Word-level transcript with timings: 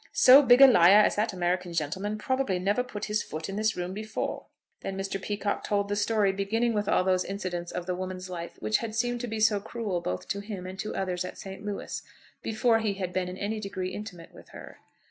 So 0.13 0.41
big 0.41 0.61
a 0.61 0.65
liar 0.65 0.97
as 0.97 1.15
that 1.17 1.31
American 1.31 1.73
gentleman 1.73 2.17
probably 2.17 2.57
never 2.57 2.81
put 2.83 3.05
his 3.05 3.21
foot 3.21 3.47
in 3.47 3.55
this 3.55 3.75
room 3.77 3.93
before." 3.93 4.47
Then 4.81 4.97
Mr. 4.97 5.21
Peacocke 5.21 5.63
told 5.63 5.89
the 5.89 5.95
story, 5.95 6.31
beginning 6.31 6.73
with 6.73 6.87
all 6.89 7.03
those 7.03 7.23
incidents 7.23 7.71
of 7.71 7.85
the 7.85 7.93
woman's 7.93 8.27
life 8.27 8.55
which 8.59 8.77
had 8.77 8.95
seemed 8.95 9.21
to 9.21 9.27
be 9.27 9.39
so 9.39 9.59
cruel 9.59 10.01
both 10.01 10.27
to 10.29 10.39
him 10.39 10.65
and 10.65 10.79
to 10.79 10.95
others 10.95 11.23
at 11.23 11.37
St. 11.37 11.63
Louis 11.63 12.01
before 12.41 12.79
he 12.79 12.95
had 12.95 13.13
been 13.13 13.29
in 13.29 13.37
any 13.37 13.59
degree 13.59 13.89
intimate 13.93 14.33
with 14.33 14.49
her. 14.49 14.79